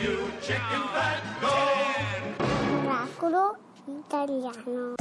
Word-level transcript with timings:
you 0.00 0.30
chicken 0.40 0.82
fat, 0.92 1.22
go! 1.40 1.54
Oracolo 2.84 3.56
italiano. 3.86 4.94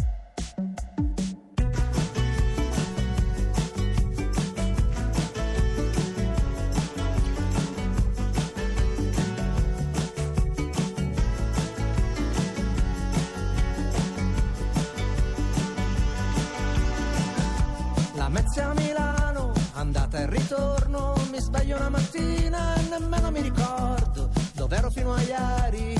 La 18.15 18.29
a 18.29 18.73
Milano, 18.73 19.53
andata 19.73 20.17
e 20.19 20.29
ritorno, 20.29 21.13
mi 21.29 21.39
sveglio 21.39 21.75
una 21.77 21.89
mattina 21.89 22.66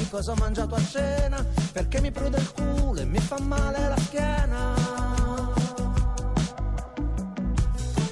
cosa 0.09 0.31
ho 0.31 0.35
mangiato 0.35 0.75
a 0.75 0.81
cena, 0.81 1.45
perché 1.71 1.99
mi 2.01 2.11
prude 2.11 2.37
il 2.37 2.51
culo 2.51 2.99
e 2.99 3.05
mi 3.05 3.19
fa 3.19 3.39
male 3.39 3.87
la 3.87 3.97
schiena. 3.97 4.73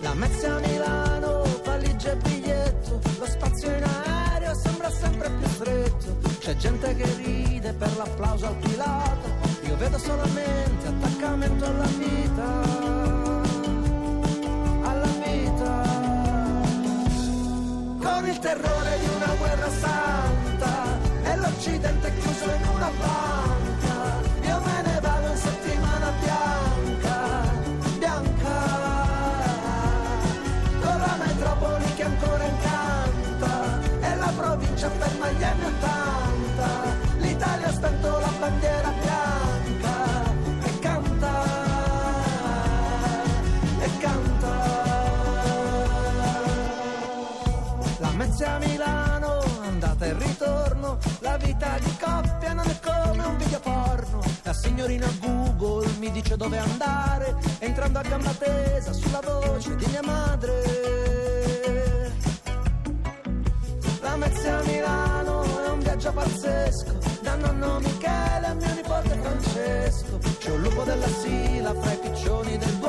La 0.02 0.14
Mezzia 0.14 0.56
a 0.56 0.60
Milano, 0.60 1.44
valigia 1.64 2.12
e 2.12 2.16
biglietto, 2.18 3.02
lo 3.20 3.26
spazio 3.26 3.70
in 3.76 3.84
aereo 3.84 4.54
sembra 4.56 4.90
sempre 4.92 5.30
più 5.30 5.48
stretto, 5.48 6.18
c'è 6.40 6.56
gente 6.58 6.96
che 6.96 7.16
ride 7.16 7.74
per 7.74 7.96
l'applauso 7.98 8.48
al 8.48 8.56
pilota, 8.56 9.30
io 9.64 9.78
vedo 9.78 9.98
solamente 9.98 10.88
attaccamento 10.88 11.66
alla 11.66 11.88
vita. 11.98 12.64
Alla 14.84 15.12
vita. 15.26 15.84
Con 18.00 18.28
il 18.28 18.40
terrore 18.40 19.00
di 19.00 19.08
una 19.16 19.36
guerra 19.36 19.70
santa 19.70 20.15
l'Occidente 21.66 22.14
chiuso 22.20 22.44
in 22.44 22.68
una 22.76 22.92
banca 23.00 23.55
vita 51.46 51.78
di 51.80 51.96
coppia 52.00 52.54
non 52.54 52.68
è 52.68 52.80
come 52.80 53.24
un 53.24 53.38
video 53.38 53.60
porno. 53.60 54.20
La 54.44 54.54
signorina 54.54 55.08
Google 55.20 55.88
mi 56.00 56.12
dice 56.12 56.36
dove 56.36 56.58
andare, 56.58 57.36
entrando 57.60 58.00
a 58.00 58.02
gamba 58.02 58.32
tesa 58.32 58.92
sulla 58.94 59.22
voce 59.22 59.76
di 59.76 59.86
mia 59.88 60.02
madre. 60.04 62.14
La 64.02 64.16
Mezzia 64.18 64.60
a 64.60 64.64
Milano 64.64 65.44
è 65.66 65.70
un 65.70 65.80
viaggio 65.80 66.12
pazzesco, 66.12 66.94
da 67.22 67.36
nonno 67.36 67.80
Michele 67.80 68.48
a 68.48 68.54
mio 68.54 68.74
nipote 68.74 69.18
Francesco. 69.22 70.20
C'è 70.40 70.52
un 70.52 70.62
lupo 70.62 70.84
della 70.84 71.08
Sila 71.08 71.74
fra 71.74 71.92
i 71.92 71.98
piccioni 71.98 72.58
del 72.58 72.74
Duomo, 72.76 72.85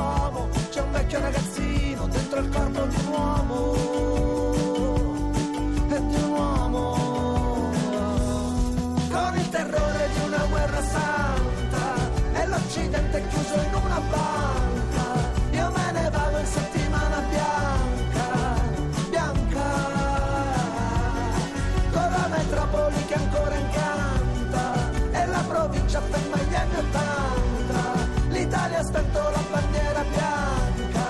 spento 28.86 29.18
la 29.18 29.42
bandiera 29.50 30.04
bianca 30.04 31.06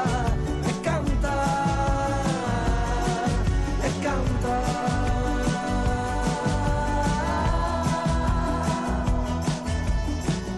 e 0.64 0.80
canta 0.80 1.34
e 3.82 3.98
canta 4.00 4.94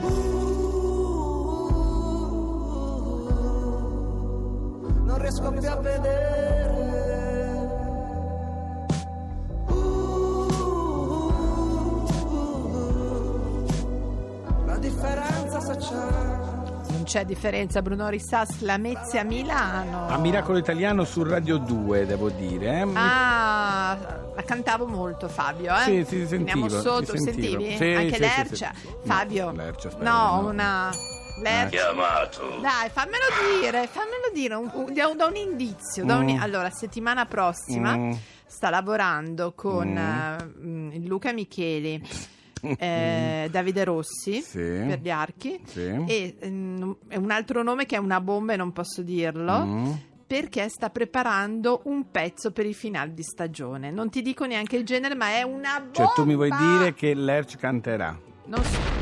Uh, 0.01 0.13
non 5.05 5.19
riesco 5.19 5.51
più 5.51 5.69
a 5.69 5.77
vedere 5.77 6.47
la 14.67 14.79
differenza 14.79 15.61
sociale. 15.61 16.39
Non 16.39 16.48
c'è 17.09 17.25
differenza, 17.25 17.81
Bruno 17.81 18.07
Rissas, 18.09 18.61
la 18.61 18.77
Mezzia 18.77 19.25
Milano. 19.25 20.09
A 20.09 20.19
Miracolo 20.19 20.59
Italiano 20.59 21.05
su 21.05 21.23
Radio 21.23 21.57
2, 21.57 22.05
devo 22.05 22.29
dire. 22.29 22.81
eh. 22.83 22.87
Ah, 22.93 23.97
la 24.37 24.43
cantavo 24.43 24.87
molto 24.87 25.27
Fabio, 25.27 25.75
eh? 25.75 25.85
Sì, 25.85 26.05
sì, 26.07 26.27
sentivo, 26.27 26.65
Andiamo 26.65 26.69
sotto, 26.69 27.17
sentivi? 27.17 27.77
Sì, 27.79 27.85
Anche 27.85 28.09
sì, 28.09 28.15
sì, 28.15 28.21
Lercia. 28.21 28.73
sì. 28.79 28.89
Fabio. 29.05 29.47
No, 29.47 29.53
Lercia, 29.57 29.89
spero 29.91 30.05
No, 30.11 30.41
no. 30.43 30.49
una 30.49 30.91
Lercia. 31.43 31.69
Chiamato. 31.69 32.59
Dai, 32.61 32.91
fammelo 32.91 33.25
dire, 33.59 33.87
fammelo 33.87 34.31
dire, 34.35 34.55
un- 34.55 34.71
un- 34.75 34.93
da, 34.93 35.07
un, 35.09 35.17
da 35.17 35.25
un 35.25 35.37
indizio. 35.37 36.05
da 36.05 36.17
un- 36.17 36.35
Mm. 36.35 36.43
allora, 36.43 36.69
settimana 36.69 37.25
prossima 37.25 37.97
Mm. 37.97 38.13
sta 38.47 38.69
lavorando 38.69 39.53
con 39.57 39.89
Mm. 39.89 39.97
eh, 39.97 40.45
mm, 40.61 41.07
Luca 41.07 41.33
Micheli, 41.33 42.07
eh, 42.79 43.49
Davide 43.51 43.85
Rossi 43.85 44.41
Sì. 44.41 44.59
per 44.59 45.01
gli 45.01 45.11
archi 45.11 45.61
Sì. 45.65 46.05
e 46.07 46.37
mm, 46.47 46.91
un 47.15 47.31
altro 47.31 47.63
nome 47.63 47.87
che 47.87 47.97
è 47.97 47.99
una 47.99 48.21
bomba 48.21 48.53
e 48.53 48.57
non 48.57 48.73
posso 48.73 49.03
dirlo. 49.03 49.65
Mm. 49.65 49.93
Perché 50.27 50.69
sta 50.69 50.91
preparando 50.91 51.81
un 51.85 52.11
pezzo 52.11 52.51
per 52.51 52.67
il 52.67 52.75
finale 52.75 53.15
di 53.15 53.23
stagione. 53.23 53.91
Non 53.91 54.11
ti 54.11 54.21
dico 54.21 54.45
neanche 54.45 54.77
il 54.77 54.85
genere, 54.85 55.15
ma 55.15 55.29
è 55.31 55.43
una 55.43 55.81
bomba. 55.81 55.93
Cioè, 55.95 56.07
tu 56.15 56.25
mi 56.27 56.35
vuoi 56.35 56.51
dire 56.51 56.93
che 56.93 57.15
Lerch 57.15 57.57
canterà? 57.57 58.15
Non, 58.45 58.63
so-. 58.63 58.98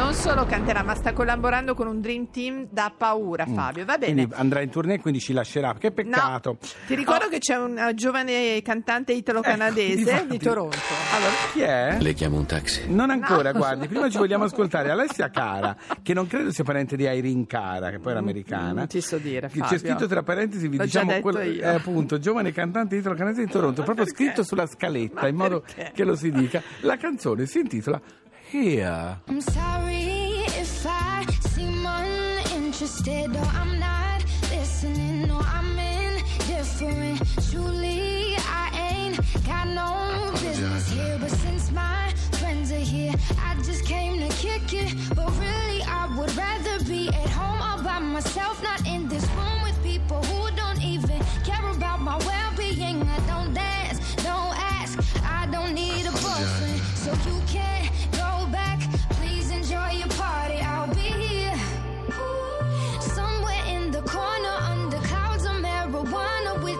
Non 0.00 0.14
solo 0.14 0.46
canterà, 0.46 0.82
ma 0.82 0.94
sta 0.94 1.12
collaborando 1.12 1.74
con 1.74 1.86
un 1.86 2.00
Dream 2.00 2.30
Team 2.30 2.66
da 2.70 2.90
paura, 2.96 3.44
Fabio. 3.44 3.84
Va 3.84 3.98
bene. 3.98 4.12
Mm. 4.12 4.16
Quindi 4.16 4.34
andrà 4.34 4.60
in 4.62 4.70
tournée 4.70 4.94
e 4.94 4.98
quindi 4.98 5.20
ci 5.20 5.34
lascerà. 5.34 5.74
Che 5.78 5.90
peccato. 5.92 6.56
Ti 6.86 6.94
ricordo 6.94 7.28
che 7.28 7.38
c'è 7.38 7.56
una 7.56 7.92
giovane 7.92 8.62
cantante 8.62 9.12
italo-canadese 9.12 10.10
Ecco, 10.10 10.24
di. 10.32 10.38
Toronto. 10.38 10.76
Allora, 11.14 11.32
chi 11.52 11.60
è? 11.60 11.96
Le 12.00 12.14
chiamo 12.14 12.38
un 12.38 12.46
taxi. 12.46 12.90
Non 12.90 13.10
ancora, 13.10 13.52
No. 13.52 13.58
guardi, 13.58 13.88
prima 13.88 14.08
ci 14.08 14.16
vogliamo 14.16 14.44
ascoltare 14.44 14.90
Alessia 14.90 15.28
Cara, 15.28 15.76
che 16.02 16.14
non 16.14 16.26
credo 16.26 16.50
sia 16.50 16.64
parente 16.64 16.96
di 16.96 17.04
Irene 17.04 17.46
Cara, 17.46 17.90
che 17.90 17.98
poi 17.98 18.12
era 18.12 18.20
americana. 18.20 18.72
Non 18.72 18.86
ti 18.86 19.02
so 19.02 19.18
dire, 19.18 19.48
Che 19.48 19.58
Fabio. 19.58 19.76
C'è 19.76 19.78
scritto 19.84 20.06
tra 20.06 20.22
parentesi, 20.22 20.66
vi 20.66 20.78
L'ho 20.78 20.84
diciamo 20.84 21.12
io. 21.14 21.38
eh, 21.62 21.66
appunto, 21.68 22.18
giovane 22.18 22.52
cantante 22.52 22.96
italo-canadese 22.96 23.44
di 23.44 23.50
Toronto, 23.52 23.82
proprio 23.82 24.06
perché? 24.06 24.24
scritto 24.24 24.42
sulla 24.44 24.66
scaletta, 24.66 25.20
Ma 25.20 25.28
in 25.28 25.36
modo 25.36 25.60
perché? 25.60 25.92
che 25.94 26.04
lo 26.04 26.16
si 26.16 26.30
dica. 26.30 26.62
La 26.80 26.96
canzone 26.96 27.44
si 27.44 27.58
intitola 27.58 28.00
Here. 28.50 29.16
I'm 29.28 29.40
sorry 29.40 30.42
if 30.58 30.84
I 30.84 31.24
seem 31.54 31.86
uninterested 31.86 33.36
or 33.36 33.44
I'm 33.44 33.78
not 33.78 34.24
listening. 34.50 35.28
No, 35.28 35.38
I'm 35.38 35.78
indifferent. 35.78 37.22
Truly, 37.48 38.09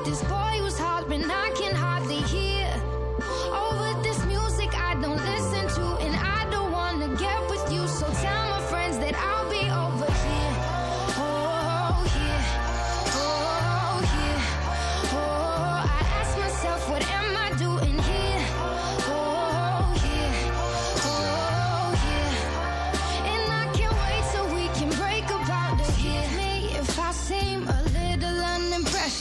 this 0.04 0.22
boy 0.24 0.59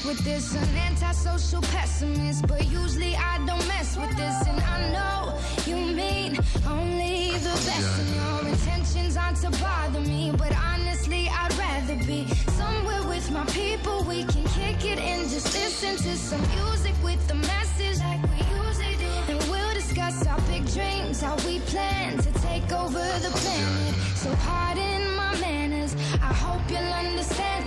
just 0.04 0.56
an 0.56 0.78
antisocial 0.78 1.62
pessimist, 1.62 2.48
but 2.48 2.66
usually 2.70 3.16
I 3.16 3.38
don't 3.46 3.68
mess 3.68 3.98
with 3.98 4.16
this. 4.16 4.48
And 4.48 4.60
I 4.62 4.92
know 4.94 5.38
you 5.66 5.76
mean 5.76 6.38
only 6.68 7.32
the 7.38 7.56
best, 7.68 8.00
and 8.00 8.16
your 8.16 8.48
intentions 8.54 9.18
aren't 9.18 9.38
to 9.42 9.50
bother 9.52 10.02
me. 10.02 10.32
But 10.38 10.56
honestly, 10.56 11.30
I'd 11.30 11.54
rather 11.58 11.96
be 12.06 12.28
somewhere 12.60 13.04
with 13.08 13.30
my 13.32 13.46
people. 13.46 14.04
We 14.04 14.24
can 14.24 14.46
kick 14.46 14.86
it 14.86 15.00
and 15.00 15.30
just 15.30 15.54
listen 15.54 15.98
to 15.98 16.18
some 16.18 16.42
music 16.56 16.96
with 17.04 17.26
the 17.28 17.36
message 17.36 18.00
like 18.00 18.22
we 18.24 18.40
usually 18.56 18.96
do. 18.96 19.34
And 19.34 19.40
we'll 19.50 19.74
discuss 19.74 20.26
our 20.28 20.40
big 20.42 20.66
dreams, 20.72 21.22
how 21.22 21.36
we 21.46 21.60
plan 21.60 22.18
to 22.18 22.32
take 22.42 22.72
over 22.72 23.04
the 23.26 23.32
planet. 23.32 23.96
So 24.16 24.34
pardon 24.48 25.16
my 25.16 25.36
manners. 25.40 25.94
I 26.22 26.34
hope 26.34 26.62
you'll 26.70 26.94
understand 26.94 27.59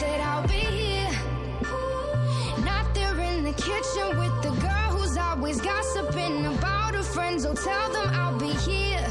kitchen 3.54 4.18
with 4.18 4.34
the 4.42 4.50
girl 4.60 4.88
who's 4.96 5.16
always 5.16 5.60
gossiping 5.60 6.46
about 6.46 6.94
her 6.94 7.02
friends. 7.02 7.44
Oh, 7.44 7.54
tell 7.54 7.92
them 7.92 8.08
I'll 8.12 8.38
be 8.38 8.52
here. 8.70 9.06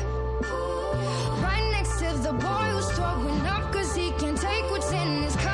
Right 1.43 1.67
next 1.71 1.99
to 1.99 2.13
the 2.27 2.33
boy 2.33 2.67
who's 2.73 2.89
throwing 2.91 3.41
up 3.45 3.71
cause 3.71 3.95
he 3.95 4.11
can't 4.11 4.37
take 4.37 4.69
what's 4.71 4.91
in 4.91 5.23
his 5.23 5.35
cup 5.35 5.50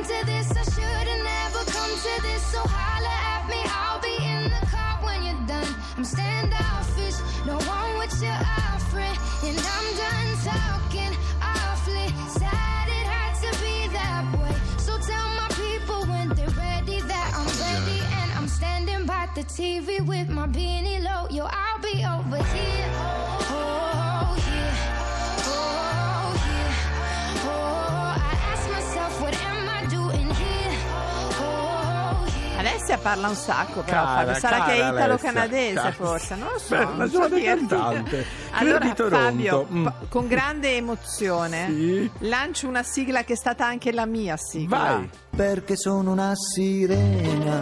come 0.00 0.18
to 0.18 0.26
this? 0.26 0.50
I 0.50 0.62
should've 0.62 1.24
never 1.24 1.64
come 1.70 1.90
to 1.90 2.22
this. 2.22 2.42
So 2.52 2.60
holla 2.60 3.14
at 3.34 3.48
me, 3.48 3.60
I'll 3.66 4.00
be 4.00 4.16
in 4.16 4.44
the 4.44 4.66
car 4.66 4.98
when 5.04 5.24
you're 5.24 5.46
done. 5.46 5.74
I'm 5.96 6.04
standoffish, 6.04 7.18
no 7.46 7.56
one 7.56 7.96
what 7.96 8.12
you're 8.20 8.32
offering, 8.32 9.16
and 9.44 9.58
I'm 9.58 9.88
done 10.02 10.30
talking 10.52 11.12
awfully. 11.42 12.08
Sad 12.28 12.88
it 12.88 13.06
had 13.14 13.34
to 13.44 13.50
be 13.60 13.88
that 13.92 14.24
way. 14.40 14.54
So 14.78 14.98
tell 14.98 15.28
my 15.40 15.48
people 15.64 16.06
when 16.06 16.28
they're 16.30 16.56
ready 16.56 17.00
that 17.02 17.28
I'm 17.36 17.50
ready, 17.60 18.00
and 18.20 18.32
I'm 18.38 18.48
standing 18.48 19.06
by 19.06 19.28
the 19.34 19.42
TV 19.42 20.00
with 20.06 20.28
my 20.30 20.46
beanie 20.46 21.02
low. 21.02 21.28
Yo, 21.30 21.44
I'll 21.44 21.80
be 21.80 22.04
over 22.04 22.42
here. 22.54 22.90
Oh, 22.94 23.48
oh, 23.50 24.32
oh 24.32 24.36
yeah. 24.48 24.96
Oh 24.96 24.99
Alessia 32.92 32.98
parla 32.98 33.28
un 33.28 33.34
sacco, 33.34 33.80
però 33.82 34.02
Cara, 34.04 34.18
Fabio. 34.24 34.34
Sarà 34.40 34.64
che 34.64 34.74
è 34.74 34.78
cara 34.78 34.96
italo-canadese, 34.96 35.78
Alessia. 35.78 35.92
forse, 35.92 36.34
non 36.34 36.48
lo 36.52 36.58
so. 36.58 36.76
Beh, 36.76 37.04
so 37.06 37.10
giovane 37.10 37.34
dirti. 37.40 37.66
cantante. 37.66 38.26
Allora. 38.52 38.94
Fabio, 38.94 39.66
Mm. 39.72 39.86
con 40.08 40.26
grande 40.26 40.74
emozione, 40.76 41.66
Sì. 41.68 42.10
lancio 42.20 42.66
una 42.66 42.82
sigla 42.82 43.22
che 43.22 43.34
è 43.34 43.36
stata 43.36 43.64
anche 43.66 43.92
la 43.92 44.06
mia 44.06 44.36
sigla. 44.36 44.76
Vai. 44.76 45.10
perché 45.36 45.76
sono 45.76 46.10
una 46.10 46.32
sirena 46.34 47.60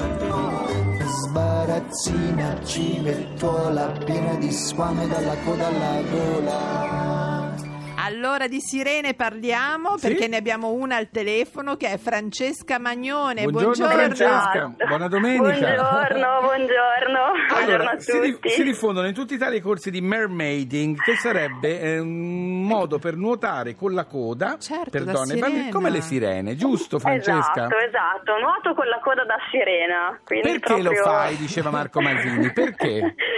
sbarazzina 1.05 2.59
civettuola 2.65 3.87
piena 4.05 4.35
di 4.35 4.51
squame 4.51 5.07
dalla 5.07 5.37
coda 5.45 5.67
alla 5.67 6.01
gola 6.11 6.88
Allora 8.19 8.49
di 8.49 8.59
sirene 8.61 9.15
parliamo 9.15 9.97
Sì. 9.97 10.09
perché 10.09 10.27
ne 10.27 10.39
abbiamo 10.39 10.73
una 10.73 10.97
al 10.97 11.09
telefono 11.09 11.77
che 11.77 11.93
è 11.93 11.99
Francesca 11.99 12.81
Magnone. 12.81 13.45
Buongiorno, 13.47 13.87
Francesca, 13.89 14.75
buona 14.89 15.07
domenica. 15.07 15.43
Buongiorno, 15.45 16.41
buongiorno. 16.41 17.21
Buongiorno 17.49 17.89
a 17.91 17.99
si, 18.01 18.19
ri- 18.19 18.33
tutti. 18.33 18.49
si 18.49 18.65
diffondono 18.65 19.07
in 19.07 19.15
tutta 19.15 19.35
Italia 19.35 19.59
i 19.59 19.61
corsi 19.61 19.93
di 19.93 20.01
mermaiding, 20.01 20.99
che 21.01 21.15
sarebbe 21.15 21.81
eh, 21.81 21.99
un 22.01 22.65
modo 22.65 22.99
per 22.99 23.15
nuotare 23.15 23.77
con 23.77 23.95
la 23.95 24.05
coda 24.05 24.57
Certo, 24.59 24.91
per 24.91 25.05
donne 25.05 25.35
e 25.35 25.39
bambini, 25.39 25.71
come 25.71 25.89
le 25.89 26.01
sirene, 26.01 26.57
giusto 26.57 26.99
Francesca? 26.99 27.67
Esatto, 27.67 27.77
esatto. 27.79 28.39
Nuoto 28.41 28.75
con 28.75 28.89
la 28.89 28.99
coda 28.99 29.25
da 29.25 29.37
sirena. 29.53 30.19
Quindi 30.25 30.49
Perché 30.49 30.75
proprio... 30.75 30.91
lo 30.91 31.03
fai, 31.09 31.37
diceva 31.37 31.71
Marco 31.71 32.01
Masini, 32.01 32.53
perché? 32.53 33.15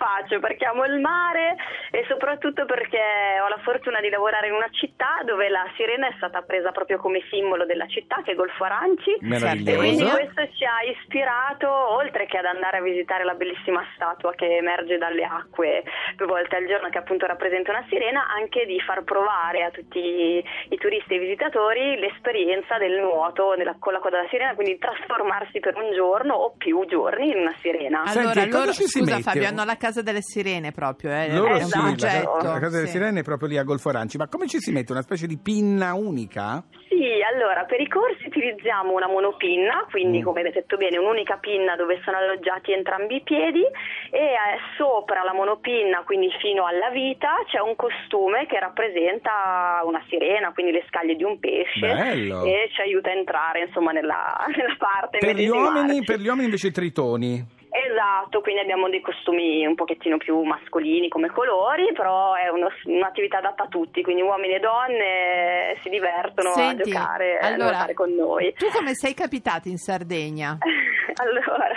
faccio? 0.00 0.40
Perché 0.40 0.64
amo 0.64 0.84
il 0.86 0.98
mare 0.98 1.56
e 1.90 2.04
soprattutto 2.08 2.64
perché 2.64 2.96
ho 3.44 3.48
la 3.48 3.60
fortuna 3.62 4.00
di 4.00 4.08
lavorare 4.08 4.48
in 4.48 4.54
una 4.54 4.70
città 4.72 5.20
dove 5.24 5.50
la 5.50 5.68
sirena 5.76 6.08
è 6.08 6.14
stata 6.16 6.40
presa 6.40 6.72
proprio 6.72 6.96
come 6.96 7.20
simbolo 7.28 7.66
della 7.66 7.86
città, 7.86 8.22
che 8.24 8.32
è 8.32 8.34
Golfo 8.34 8.64
Aranci. 8.64 9.18
E 9.20 9.76
quindi 9.76 10.08
questo 10.08 10.48
ci 10.56 10.64
ha 10.64 10.80
ispirato, 10.88 11.68
oltre 11.68 12.24
che 12.24 12.38
ad 12.38 12.46
andare 12.46 12.78
a 12.78 12.82
visitare 12.82 13.24
la 13.24 13.34
bellissima 13.34 13.84
statua 13.94 14.32
che 14.32 14.56
emerge 14.56 14.96
dalle 14.96 15.24
acque 15.24 15.84
due 16.16 16.26
volte 16.26 16.56
al 16.56 16.66
giorno, 16.66 16.88
che 16.88 16.98
appunto 16.98 17.26
rappresenta 17.26 17.72
una 17.72 17.84
sirena, 17.88 18.26
anche 18.28 18.64
di 18.64 18.80
far 18.80 19.02
provare 19.04 19.64
a 19.64 19.70
tutti 19.70 19.98
i 19.98 20.76
turisti 20.78 21.12
e 21.12 21.16
i 21.16 21.18
visitatori 21.20 21.98
l'esperienza 21.98 22.78
del 22.78 22.98
nuoto 23.00 23.52
nella- 23.54 23.76
con 23.78 23.92
la 23.92 23.98
coda 23.98 24.22
da 24.22 24.28
sirena, 24.28 24.54
quindi 24.54 24.78
trasformarsi 24.78 25.60
per 25.60 25.76
un 25.76 25.92
giorno 25.92 26.34
o 26.34 26.54
più 26.56 26.86
giorni 26.86 27.30
in 27.30 27.38
una 27.38 27.54
sirena. 27.60 28.04
Allora, 28.06 28.32
Senti, 28.32 28.50
loro, 28.50 28.72
ci 28.72 28.84
si 28.86 28.98
scusa 29.00 29.16
mette? 29.16 29.30
Fabio, 29.30 29.48
hanno 29.48 29.64
la 29.64 29.76
casa 29.76 29.89
delle 30.02 30.22
sirene 30.22 30.70
proprio, 30.70 31.10
eh, 31.10 31.34
Loro 31.34 31.54
è 31.56 31.62
un 31.62 31.68
sì, 31.68 31.78
progetto. 31.78 32.36
la, 32.42 32.52
la 32.54 32.58
casa 32.60 32.76
delle 32.76 32.86
sì. 32.86 32.92
sirene 32.92 33.20
è 33.20 33.22
proprio 33.24 33.48
lì 33.48 33.58
a 33.58 33.64
Golfo 33.64 33.88
Aranci, 33.88 34.16
ma 34.16 34.28
come 34.28 34.46
ci 34.46 34.58
si 34.60 34.70
mette? 34.70 34.92
Una 34.92 35.02
specie 35.02 35.26
di 35.26 35.36
pinna 35.36 35.92
unica? 35.94 36.62
Sì, 36.88 36.98
allora 37.32 37.64
per 37.64 37.80
i 37.80 37.88
corsi 37.88 38.26
utilizziamo 38.26 38.92
una 38.94 39.08
monopinna, 39.08 39.86
quindi 39.90 40.20
Mm. 40.20 40.22
come 40.22 40.40
avete 40.40 40.60
detto 40.60 40.76
bene 40.76 40.98
un'unica 40.98 41.38
pinna 41.38 41.74
dove 41.76 42.00
sono 42.04 42.16
alloggiati 42.18 42.72
entrambi 42.72 43.16
i 43.16 43.22
piedi 43.22 43.62
e 44.10 44.18
eh, 44.18 44.58
sopra 44.76 45.22
la 45.24 45.32
monopinna, 45.34 46.02
quindi 46.04 46.28
fino 46.40 46.66
alla 46.66 46.90
vita, 46.90 47.28
c'è 47.50 47.58
un 47.60 47.74
costume 47.76 48.46
che 48.46 48.58
rappresenta 48.58 49.82
una 49.84 50.02
sirena, 50.08 50.52
quindi 50.52 50.72
le 50.72 50.84
scaglie 50.88 51.14
di 51.16 51.24
un 51.24 51.38
pesce 51.38 51.80
Bello. 51.92 52.44
e 52.44 52.68
ci 52.72 52.80
aiuta 52.80 53.10
a 53.10 53.14
entrare 53.16 53.64
insomma 53.66 53.92
nella, 53.92 54.36
nella 54.54 54.76
parte 54.78 55.18
Per 55.18 55.36
gli, 55.36 55.48
uomini, 55.48 56.02
per 56.04 56.18
gli 56.18 56.26
uomini 56.26 56.44
invece 56.46 56.70
tritoni. 56.70 57.58
Esatto, 57.70 58.40
quindi 58.40 58.60
abbiamo 58.60 58.88
dei 58.88 59.00
costumi 59.00 59.64
un 59.64 59.76
pochettino 59.76 60.16
più 60.16 60.42
mascolini 60.42 61.08
come 61.08 61.28
colori, 61.30 61.92
però 61.94 62.34
è 62.34 62.48
uno- 62.48 62.68
un'attività 62.84 63.38
adatta 63.38 63.64
a 63.64 63.68
tutti, 63.68 64.02
quindi 64.02 64.22
uomini 64.22 64.54
e 64.54 64.58
donne 64.58 65.76
si 65.82 65.88
divertono 65.88 66.50
Senti, 66.52 66.82
a 66.82 66.84
giocare 66.84 67.32
e 67.32 67.44
a 67.44 67.46
allora, 67.46 67.70
nuotare 67.70 67.94
con 67.94 68.12
noi. 68.12 68.52
Tu 68.54 68.66
come 68.72 68.94
sei 68.94 69.14
capitata 69.14 69.68
in 69.68 69.76
Sardegna? 69.78 70.58
Allora, 71.20 71.68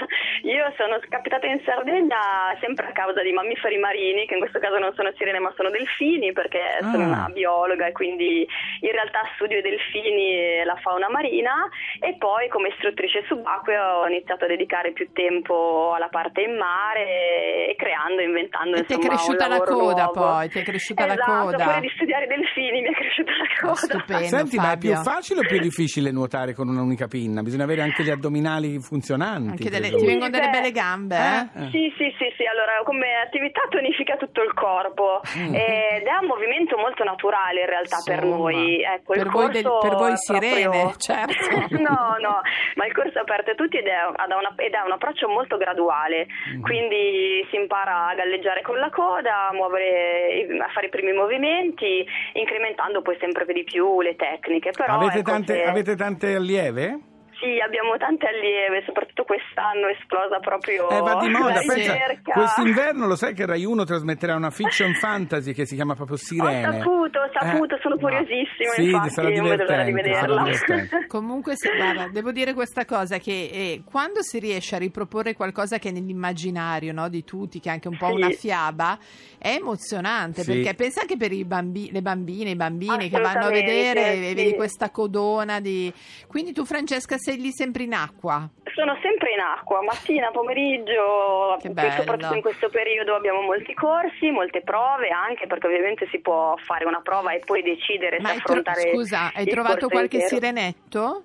io 0.44 0.72
sono 0.78 1.00
capitata 1.10 1.48
in 1.48 1.60
Sardegna 1.66 2.56
sempre 2.62 2.88
a 2.88 2.92
causa 2.94 3.22
di 3.22 3.32
mammiferi 3.34 3.78
marini, 3.78 4.26
che 4.26 4.36
in 4.36 4.40
questo 4.40 4.60
caso 4.60 4.78
non 4.80 4.94
sono 4.96 5.12
sirene 5.18 5.40
ma 5.40 5.52
sono 5.58 5.70
delfini, 5.70 6.32
perché 6.32 6.62
sono 6.80 7.04
Ah. 7.04 7.08
una 7.08 7.30
biologa 7.34 7.88
e 7.88 7.92
quindi 7.92 8.48
in 8.80 8.92
realtà 8.92 9.22
studio 9.36 9.58
i 9.58 9.62
delfini 9.62 10.62
e 10.62 10.64
la 10.64 10.76
fauna 10.78 11.10
marina 11.10 11.68
e 12.00 12.16
poi 12.18 12.48
come 12.48 12.70
istruttrice 12.70 13.24
subacquea 13.28 14.00
ho 14.00 14.08
iniziato 14.08 14.46
a 14.46 14.48
dedicare 14.48 14.94
più 14.94 15.12
tempo 15.12 15.92
alla 15.94 16.08
parte 16.08 16.42
in 16.42 16.56
mare 16.56 17.68
e 17.70 17.76
creando, 17.76 18.22
inventando 18.22 18.78
E 18.78 18.86
ti 18.86 18.94
è 18.94 18.96
insomma 18.96 19.16
cresciuta 19.16 19.44
un 19.46 19.52
la 19.52 19.60
coda 19.60 20.04
nuovo. 20.04 20.12
poi, 20.14 20.50
ti 20.50 20.60
è 20.60 20.64
cresciuta 20.64 21.06
la 21.06 21.14
Esatto, 21.14 21.44
coda. 21.52 21.64
pure 21.66 21.80
di 21.82 21.92
studiare 21.96 22.26
i 22.26 22.28
delfini 22.28 22.82
mi 22.82 22.88
è 22.90 22.94
cresciuta 22.94 23.32
la 23.32 23.44
Oh, 23.44 23.74
coda. 23.74 23.76
stupendo, 23.76 24.26
Senti, 24.28 24.56
ma 24.58 24.72
è 24.72 24.78
più 24.78 24.90
Fabio. 24.94 25.12
facile 25.12 25.40
o 25.42 25.44
più 25.44 25.60
difficile 25.60 26.12
nuotare 26.12 26.54
con 26.54 26.68
un'unica 26.70 27.08
pinna? 27.08 27.42
Bisogna 27.42 27.64
avere 27.66 27.82
anche 27.82 28.04
gli 28.04 28.10
addominali 28.10 28.80
funzionanti. 28.80 29.32
Anche 29.36 29.70
delle- 29.70 29.90
ti 29.90 30.06
vengono 30.06 30.30
delle 30.30 30.50
belle 30.50 30.72
gambe, 30.72 31.16
eh? 31.16 31.40
Eh. 31.64 31.70
Sì, 31.72 31.94
sì, 31.98 32.14
sì, 32.18 32.28
sì, 32.38 32.46
allora 32.46 32.82
come 32.84 33.16
attività 33.24 33.62
tonifica 33.70 34.16
tutto 34.18 34.42
il 34.44 34.54
corpo 34.54 35.22
Mm. 35.38 35.54
ed 35.56 36.04
è 36.06 36.16
un 36.22 36.28
movimento 36.28 36.78
molto 36.78 37.04
naturale 37.04 37.62
in 37.62 37.66
realtà 37.68 37.98
per 38.06 38.24
Insomma, 38.24 38.38
noi. 38.52 38.82
Ecco, 38.84 39.14
per 39.14 39.26
il 39.26 39.32
voi 39.32 39.46
corso 39.46 39.80
del- 39.82 39.90
per 39.90 39.98
voi 39.98 40.18
sirene, 40.18 40.70
proprio- 40.70 40.96
certo. 40.98 41.34
no, 41.82 42.16
no, 42.20 42.42
ma 42.76 42.86
il 42.86 42.94
corso 42.94 43.18
è 43.18 43.22
aperto 43.22 43.52
a 43.52 43.56
tutti 43.56 43.78
ed 43.78 43.88
è, 43.88 43.94
ha 43.94 44.28
da 44.28 44.36
una- 44.38 44.54
ed 44.58 44.74
è 44.74 44.82
un 44.86 44.92
approccio 44.92 45.28
molto 45.28 45.58
graduale, 45.58 46.28
Mm. 46.56 46.62
quindi 46.62 47.46
si 47.50 47.56
impara 47.56 48.08
a 48.10 48.16
galleggiare 48.16 48.62
con 48.62 48.78
la 48.78 48.90
coda, 48.90 49.50
a, 49.50 49.54
muovere, 49.54 50.48
a 50.60 50.70
fare 50.74 50.88
i 50.88 50.90
primi 50.90 51.14
movimenti, 51.14 52.06
incrementando 52.34 53.02
poi 53.02 53.18
sempre 53.20 53.46
di 53.46 53.64
più 53.64 54.02
le 54.02 54.16
tecniche. 54.16 54.72
Però, 54.72 54.94
avete, 54.96 55.20
ecco, 55.20 55.32
tante, 55.32 55.54
se- 55.54 55.64
avete 55.64 55.96
tante 55.96 56.36
allieve? 56.36 57.00
Sì, 57.44 57.60
abbiamo 57.60 57.98
tante 57.98 58.26
allieve, 58.28 58.84
soprattutto 58.86 59.26
quest'anno 59.26 59.88
è 59.88 59.92
esplosa 60.00 60.40
proprio 60.40 60.90
Eh, 60.90 61.00
va 61.02 61.16
di 61.20 61.28
moda, 61.28 61.56
la 61.56 61.60
pensa, 61.60 61.74
ricerca. 61.76 62.32
quest'inverno 62.32 63.06
lo 63.06 63.16
sai 63.18 63.34
che 63.34 63.46
Rai 63.46 63.66
1 63.66 63.84
trasmetterà 63.84 64.36
una 64.36 64.50
fiction 64.50 64.94
fantasy 64.96 65.52
che 65.52 65.66
si 65.66 65.76
chiama 65.76 65.94
proprio 65.94 66.16
Sirene. 66.16 66.68
Ho 66.68 66.72
saputo, 66.72 67.20
ho 67.20 67.30
saputo, 67.38 67.78
sono 67.82 67.96
no. 67.96 68.00
curiosissima, 68.02 68.72
Sì, 68.76 68.84
infatti, 68.86 69.10
sarà 69.10 69.28
non 69.30 69.44
vedo 69.50 69.64
l'ora 69.64 69.84
di 69.84 69.92
divertente, 69.92 70.20
sarà 70.20 70.44
divertente. 70.44 71.06
Comunque, 71.12 71.56
se- 71.58 71.76
guarda, 71.76 72.08
devo 72.08 72.32
dire 72.32 72.54
questa 72.54 72.86
cosa: 72.86 73.18
che 73.18 73.32
eh, 73.52 73.82
quando 73.84 74.22
si 74.22 74.40
riesce 74.40 74.76
a 74.76 74.80
riproporre 74.80 75.34
qualcosa 75.34 75.78
che 75.80 75.90
è 75.90 75.92
nell'immaginario 75.92 76.94
no, 76.94 77.10
di 77.10 77.26
tutti, 77.26 77.60
che 77.60 77.68
è 77.68 77.74
anche 77.74 77.90
un 77.90 77.98
po' 77.98 78.08
Sì. 78.08 78.14
una 78.14 78.30
fiaba, 78.30 78.98
è 79.38 79.56
emozionante. 79.60 80.44
Sì. 80.44 80.52
Perché 80.54 80.74
pensa 80.76 81.02
anche 81.02 81.18
per 81.18 81.34
i 81.34 81.44
bambi- 81.44 81.92
le 81.92 82.02
bambine, 82.02 82.52
i 82.52 82.56
bambini 82.56 83.10
che 83.10 83.20
vanno 83.20 83.48
a 83.48 83.50
vedere 83.50 84.14
e 84.14 84.28
sì. 84.30 84.34
vedi 84.34 84.56
questa 84.56 84.90
codona 84.92 85.60
di. 85.60 85.92
Quindi 86.28 86.54
tu, 86.54 86.64
Francesca, 86.64 87.18
sei 87.18 87.33
lì 87.36 87.52
sempre 87.52 87.84
in 87.84 87.94
acqua. 87.94 88.48
Sono 88.74 88.98
sempre 89.02 89.34
in 89.34 89.40
acqua, 89.40 89.84
mattina, 89.84 90.32
pomeriggio, 90.32 91.58
soprattutto 91.62 92.34
in 92.34 92.42
questo 92.42 92.70
periodo 92.70 93.16
abbiamo 93.16 93.42
molti 93.42 93.74
corsi, 93.74 94.32
molte 94.32 94.62
prove 94.62 95.10
anche 95.10 95.46
perché 95.48 95.68
ovviamente 95.68 96.08
si 96.10 96.20
può 96.20 96.56
fare 96.58 96.86
una 96.86 97.02
prova 97.02 97.34
e 97.34 97.40
poi 97.40 97.62
decidere 97.62 98.20
Ma 98.20 98.30
se 98.30 98.34
hai 98.34 98.42
tro- 98.42 98.54
affrontare 98.60 98.92
scusa, 98.92 99.32
hai 99.34 99.46
trovato 99.46 99.88
qualche 99.90 100.18
intero. 100.18 100.36
sirenetto? 100.36 101.24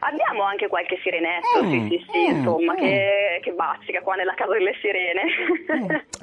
Abbiamo 0.00 0.42
anche 0.44 0.66
qualche 0.68 0.98
sirenetto, 1.02 1.62
Mm, 1.62 1.70
sì 1.70 1.88
sì 1.88 2.06
sì, 2.10 2.32
mm, 2.32 2.36
insomma, 2.36 2.72
mm. 2.72 2.76
che, 2.76 3.40
che 3.42 3.52
bazzica 3.52 4.00
qua 4.00 4.14
nella 4.14 4.34
casa 4.34 4.52
delle 4.52 4.72
sirene. 4.80 5.22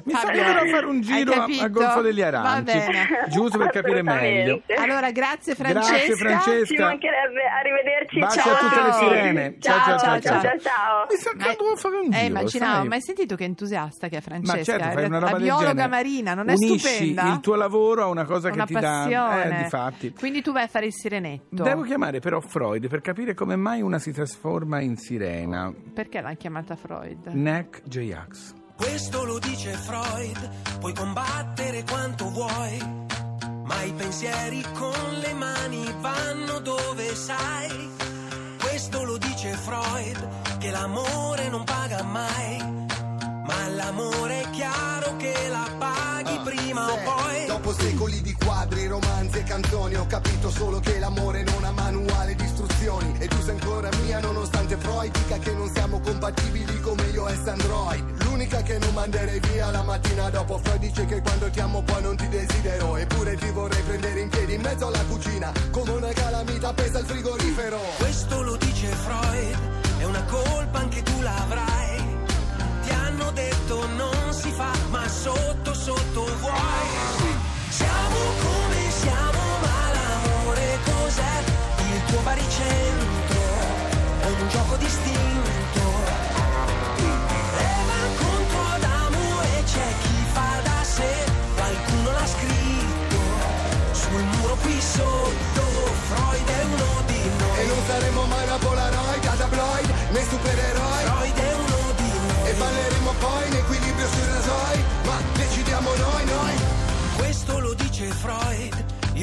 Mi 0.04 0.12
sa 0.14 0.28
che 0.30 0.42
dovrò 0.42 0.64
fare 0.66 0.86
un 0.86 1.00
giro 1.00 1.32
a, 1.32 1.46
a 1.60 1.68
Golfo 1.68 2.00
degli 2.00 2.20
Aranci. 2.22 2.54
Va 2.54 2.62
bene. 2.62 3.06
Giusto 3.28 3.58
per 3.58 3.70
capire 3.70 4.02
meglio. 4.02 4.62
Allora, 4.76 5.10
grazie 5.10 5.54
Francesca. 5.54 5.90
Grazie, 5.94 6.14
Francesca. 6.16 6.74
Ci 6.74 6.80
mancherebbe, 6.80 7.40
arrivederci, 7.58 8.18
Baci 8.18 8.38
ciao. 8.40 8.52
a 8.52 8.56
tutte 8.58 8.82
le 8.82 8.92
sirene. 8.92 9.56
Ciao 9.60 9.78
ciao 9.78 9.98
ciao 9.98 10.20
ciao. 10.20 10.40
ciao. 10.42 10.58
ciao. 10.58 11.06
Mi 11.10 11.16
sa 11.16 11.30
che 11.32 11.56
devo 11.58 11.76
fare 11.76 11.96
un 11.96 12.04
Eh, 12.06 12.10
giro. 12.16 12.26
immaginavo, 12.26 12.78
sai? 12.78 12.88
ma 12.88 12.94
hai 12.94 13.00
sentito 13.02 13.36
che 13.36 13.44
entusiasta 13.44 14.08
che 14.08 14.16
è 14.16 14.20
Francesca? 14.20 14.56
Ma 14.56 14.64
certo, 14.64 14.88
eh? 14.88 14.92
fai 14.92 15.04
una 15.04 15.18
roba 15.18 15.30
la 15.32 15.38
biologa 15.38 15.88
marina, 15.88 16.34
non 16.34 16.48
è 16.48 16.54
Unisci 16.54 16.78
stupenda? 16.78 17.22
il 17.32 17.40
tuo 17.40 17.54
lavoro 17.54 18.02
a 18.02 18.06
una 18.06 18.24
cosa 18.24 18.48
Una 18.48 18.64
che 18.64 18.74
ti 18.74 18.80
passione. 18.80 19.48
dà... 19.48 19.58
Eh, 19.58 19.62
difatti. 19.62 20.12
Quindi 20.18 20.42
tu 20.42 20.52
vai 20.52 20.64
a 20.64 20.68
fare 20.68 20.86
il 20.86 20.92
sirenetto. 20.92 21.62
Devo 21.62 21.82
chiamare 21.82 22.18
però 22.20 22.40
Freud 22.40 22.88
per 22.88 23.00
capire 23.00 23.34
come 23.34 23.54
mai 23.56 23.66
una 23.76 23.98
si 23.98 24.12
trasforma 24.12 24.80
in 24.80 24.96
sirena. 24.96 25.72
Perché 25.94 26.20
l'hanno 26.20 26.36
chiamata 26.36 26.76
Freud? 26.76 27.26
Neck 27.26 27.82
J-Ax. 27.84 28.54
Questo 28.76 29.24
lo 29.24 29.38
dice 29.38 29.72
Freud, 29.72 30.78
puoi 30.78 30.94
combattere 30.94 31.84
quanto 31.84 32.30
vuoi, 32.30 32.78
ma 33.64 33.82
i 33.82 33.92
pensieri 33.92 34.62
con 34.74 35.18
le 35.20 35.32
mani 35.34 35.84
vanno 36.00 36.60
dove 36.60 37.14
sai. 37.14 37.90
Questo 38.60 39.04
lo 39.04 39.18
dice 39.18 39.50
Freud, 39.54 40.58
che 40.58 40.70
l'amore 40.70 41.48
non 41.48 41.64
paga 41.64 42.02
mai, 42.04 42.86
l'amore 43.78 44.42
è 44.42 44.50
chiaro 44.50 45.16
che 45.16 45.32
la 45.48 45.66
paghi 45.78 46.38
prima 46.44 46.92
o 46.92 46.96
poi. 47.04 47.46
Dopo 47.46 47.72
secoli 47.72 48.20
di 48.20 48.34
quadri, 48.34 48.86
romanzi 48.86 49.38
e 49.38 49.42
canzoni 49.44 49.94
Ho 49.94 50.06
capito 50.06 50.50
solo 50.50 50.80
che 50.80 50.98
l'amore 50.98 51.44
non 51.44 51.64
ha 51.64 51.70
manuale 51.70 52.34
di 52.34 52.44
istruzioni. 52.44 53.14
E 53.18 53.28
tu 53.28 53.40
sei 53.40 53.56
ancora 53.58 53.88
mia 54.02 54.18
nonostante 54.20 54.76
Freud 54.76 55.12
dica 55.16 55.38
che 55.38 55.52
non 55.52 55.70
siamo 55.72 56.00
compatibili 56.00 56.80
come 56.80 57.02
iOS 57.12 57.46
e 57.46 57.50
Android 57.50 58.22
L'unica 58.24 58.62
che 58.62 58.78
non 58.78 58.92
manderei 58.92 59.40
via 59.40 59.70
la 59.70 59.82
mattina 59.82 60.28
dopo 60.28 60.58
Freud 60.58 60.80
dice 60.80 61.04
che 61.06 61.22
quando 61.22 61.48
ti 61.48 61.60
amo 61.60 61.82
poi 61.82 62.02
non 62.02 62.16
ti 62.16 62.28
desidero. 62.28 62.96
Eppure 62.96 63.36
ti 63.36 63.50
vorrei 63.50 63.82
prendere 63.82 64.20
in 64.20 64.28
piedi 64.28 64.54
in 64.54 64.60
mezzo 64.60 64.88
alla 64.88 65.04
cucina 65.08 65.52
Come 65.70 65.92
una 65.92 66.12
calamita 66.12 66.68
appesa 66.68 66.98
al 66.98 67.04
frigorifero. 67.04 67.78
Questo 67.98 68.42
lo 68.42 68.56
dice 68.56 68.88
Freud, 68.88 69.56
è 69.98 70.04
una 70.04 70.24
colpa 70.24 70.78
anche 70.80 71.02
tu 71.02 71.20
l'avrai. 71.20 71.87
Detto 73.38 73.86
non 73.94 74.32
si 74.32 74.50
fa, 74.50 74.72
ma 74.90 75.06
sotto 75.06 75.72
sotto 75.72 76.24
vuoi. 76.40 76.88
Siamo 77.68 78.18
come 78.42 78.90
siamo, 78.90 79.42
ma 79.62 79.92
l'amore 79.94 80.78
cos'è? 80.84 81.44
Il 81.92 82.02
tuo 82.06 82.20
baricentro, 82.22 83.40
è 84.22 84.26
un 84.26 84.48
gioco 84.48 84.76
distinto. 84.78 85.87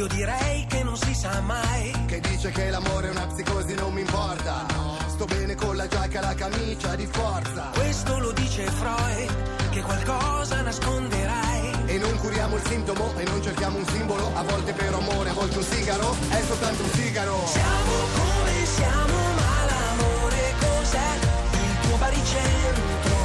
Io 0.05 0.13
direi 0.13 0.67
che 0.67 0.83
non 0.83 0.95
si 0.95 1.15
sa 1.15 1.41
mai. 1.41 1.91
Che 2.05 2.19
dice 2.19 2.51
che 2.51 2.69
l'amore 2.69 3.07
è 3.07 3.09
una 3.09 3.25
psicosi 3.25 3.73
non 3.73 3.91
mi 3.91 4.01
importa 4.01 4.63
Sto 5.07 5.25
bene 5.25 5.55
con 5.55 5.75
la 5.75 5.87
giacca 5.87 6.19
e 6.19 6.21
la 6.21 6.35
camicia 6.35 6.95
di 6.95 7.07
forza 7.07 7.71
Questo 7.73 8.19
lo 8.19 8.31
dice 8.33 8.65
Freud. 8.65 9.69
Che 9.71 9.81
qualcosa 9.81 10.61
nasconderai. 10.61 11.87
E 11.87 11.97
non 11.97 12.15
curiamo 12.19 12.55
il 12.55 12.61
sintomo 12.67 13.13
e 13.17 13.23
non 13.23 13.41
cerchiamo 13.41 13.79
un 13.79 13.85
simbolo 13.87 14.29
A 14.35 14.43
volte 14.43 14.73
per 14.73 14.93
amore, 14.93 15.29
a 15.29 15.33
volte 15.33 15.57
un 15.57 15.63
sigaro 15.63 16.15
È 16.29 16.41
soltanto 16.43 16.83
un 16.83 16.89
sigaro 16.91 17.41
Siamo 17.47 17.93
come 18.13 18.65
siamo, 18.65 19.17
ma 19.41 19.65
l'amore 19.65 20.53
cos'è? 20.59 21.13
Il 21.51 21.87
tuo 21.87 21.97
baricentro. 21.97 23.15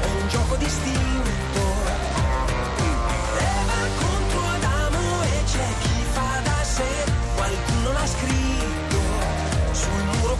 È 0.00 0.06
un 0.22 0.28
gioco 0.28 0.56
distinto. 0.56 1.49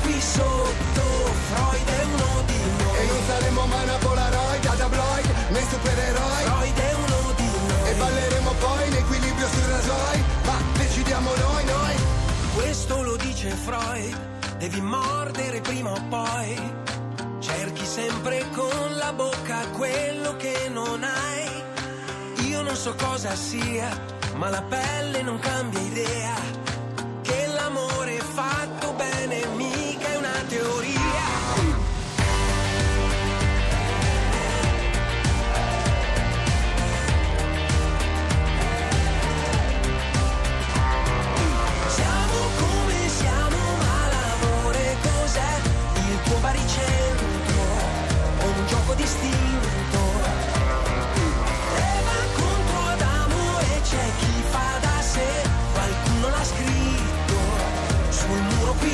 Qui 0.03 0.21
sotto. 0.21 1.03
Freud 1.51 1.89
è 1.89 2.05
uno 2.05 2.43
di 2.47 2.61
noi. 2.79 2.99
E 2.99 3.07
non 3.07 3.21
saremo 3.27 3.67
mai 3.67 3.85
una 3.85 3.97
Polaroid, 3.97 4.65
a 4.67 4.75
tabloid, 4.75 5.27
né 5.51 5.61
supereroi 5.71 6.45
Freud 6.45 6.79
è 6.79 6.93
uno 6.95 7.33
di 7.37 7.45
noi. 7.45 7.91
E 7.91 7.95
balleremo 7.95 8.53
poi 8.53 8.89
in 8.89 8.95
equilibrio 8.95 9.49
sui 9.49 9.67
rasoi 9.67 10.25
Ma 10.45 10.57
decidiamo 10.79 11.31
noi, 11.35 11.65
noi 11.65 11.95
Questo 12.55 13.03
lo 13.03 13.17
dice 13.17 13.51
Freud, 13.51 14.17
devi 14.59 14.81
mordere 14.81 15.61
prima 15.61 15.91
o 15.91 16.03
poi. 16.09 16.79
Cerchi 17.41 17.85
sempre 17.85 18.45
con 18.55 18.97
la 18.97 19.13
bocca 19.13 19.67
quello 19.77 20.37
che 20.37 20.69
non 20.71 21.03
hai. 21.03 22.49
Io 22.49 22.63
non 22.63 22.77
so 22.77 22.95
cosa 22.95 23.35
sia, 23.35 23.89
ma 24.37 24.51
la 24.51 24.63
pelle 24.63 25.23
non 25.23 25.39
cambia 25.39 25.81
idea. 25.81 26.35
Che 27.23 27.47
l'amore 27.47 28.19
fatto 28.19 28.80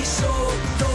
sotto. 0.06 0.86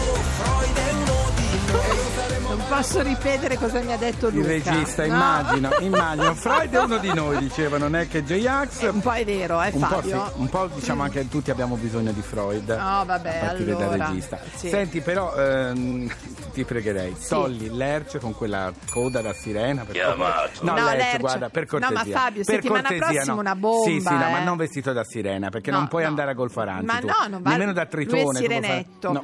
Freud 0.41 0.75
è 0.77 0.91
uno 0.94 1.32
di 1.36 1.72
noi. 1.72 2.56
Non 2.58 2.63
posso 2.68 3.01
ripetere 3.01 3.58
cosa 3.58 3.80
mi 3.82 3.91
ha 3.94 3.98
detto 3.98 4.27
Il 4.30 4.36
Luca. 4.36 4.48
regista, 4.48 5.06
No. 5.06 5.13
immagino, 5.13 5.70
immagino. 5.80 6.34
Freud 6.36 6.74
è 6.74 6.80
uno 6.80 6.98
di 6.98 7.13
noi, 7.13 7.38
dicevano, 7.39 7.88
Neck 7.88 8.15
e 8.15 8.24
J-Ax. 8.24 8.89
Un 8.91 9.01
po' 9.01 9.12
è 9.12 9.25
vero, 9.25 9.62
eh 9.62 9.70
Un 9.74 9.80
po', 9.82 9.88
Fabio? 9.88 10.25
sì, 10.34 10.39
un 10.39 10.50
po' 10.50 10.68
diciamo 10.74 11.03
anche 11.03 11.27
tutti 11.27 11.51
abbiamo 11.51 11.75
bisogno 11.75 12.12
di 12.12 12.22
Freud. 12.22 12.70
Oh, 12.70 13.06
vabbè, 13.06 13.38
a 13.41 13.46
partire 13.46 13.72
allora, 13.74 13.98
dal 13.98 14.08
regista. 14.08 14.39
sì. 14.56 14.70
Senti, 14.70 15.01
però 15.01 15.34
ehm, 15.36 16.10
ti 16.51 16.63
pregherei, 16.63 17.15
togli 17.27 17.70
l'erce 17.70 18.20
con 18.20 18.34
quella 18.36 18.72
coda 18.91 19.22
da 19.22 19.34
sirena. 19.34 19.84
Per 19.84 19.93
Chiamato. 19.96 20.63
No, 20.63 20.72
No, 20.74 20.75
l'erce, 20.86 20.96
l'erce. 20.98 21.17
guarda, 21.20 21.50
per 21.50 21.67
No, 21.72 21.79
ma 21.79 21.88
cortesia. 21.88 22.17
Fabio, 22.17 22.43
per 22.43 22.53
settimana 22.55 22.81
cortesia, 22.89 23.08
prossima 23.12 23.34
no. 23.34 23.39
una 23.39 23.55
bomba, 23.55 23.86
Sì, 23.89 24.00
sì, 24.01 24.10
no, 24.13 24.17
ma 24.20 24.39
eh. 24.39 24.43
non 24.43 24.58
vestito 24.58 24.93
da 24.93 25.03
sirena, 25.03 25.50
perché 25.50 25.72
No, 25.72 25.77
non 25.77 25.88
puoi 25.88 26.03
no. 26.03 26.10
andare 26.10 26.31
a 26.31 26.34
Golfaranti 26.34 26.86
Ma 26.86 27.00
tu. 27.00 27.08
no, 27.08 27.27
non 27.29 27.41
va 27.41 27.50
Nemmeno 27.51 27.74
da 27.74 27.86
Tritone. 27.86 28.22
Lui 28.22 28.29
è 28.29 28.34
tu 28.34 28.46
puoi 28.46 28.48
fare- 28.62 28.62
sirenetto. 28.62 29.12
No. 29.12 29.24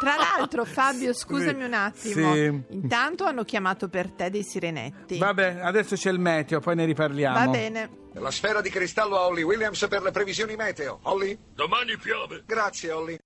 Tra 0.00 0.14
l'altro, 0.16 0.64
Fabio, 0.64 1.12
scusami 1.12 1.64
un 1.64 1.74
attimo. 1.74 2.32
sì. 2.34 2.62
Intanto 2.70 3.24
hanno 3.24 3.44
chiamato 3.44 3.88
per 3.88 4.10
te 4.10 4.30
dei 4.30 4.42
sirenetti. 4.42 5.18
Vabbè, 5.18 5.60
adesso 5.62 5.96
c'è 5.96 6.10
il 6.10 6.18
meteo, 6.20 6.60
poi 6.60 6.74
ne 6.76 6.84
riparliamo. 6.84 7.38
Va 7.38 7.46
bene. 7.50 7.90
La 8.14 8.30
sfera 8.30 8.60
di 8.60 8.68
cristallo 8.68 9.16
a 9.16 9.26
Holly 9.26 9.42
Williams 9.42 9.86
per 9.88 10.02
le 10.02 10.10
previsioni 10.10 10.54
meteo. 10.54 10.98
Holly? 11.04 11.36
Domani 11.54 11.96
piove. 11.96 12.42
Grazie, 12.46 12.90
Holly. 12.92 13.18